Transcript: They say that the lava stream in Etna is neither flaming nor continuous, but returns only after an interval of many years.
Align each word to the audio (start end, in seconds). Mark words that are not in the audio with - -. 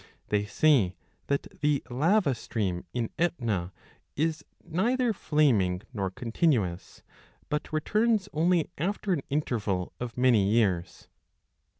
They 0.29 0.45
say 0.45 0.95
that 1.27 1.43
the 1.61 1.83
lava 1.87 2.33
stream 2.33 2.85
in 2.91 3.11
Etna 3.19 3.71
is 4.15 4.43
neither 4.63 5.13
flaming 5.13 5.83
nor 5.93 6.09
continuous, 6.09 7.03
but 7.49 7.71
returns 7.71 8.27
only 8.33 8.71
after 8.79 9.13
an 9.13 9.21
interval 9.29 9.93
of 9.99 10.17
many 10.17 10.49
years. 10.49 11.07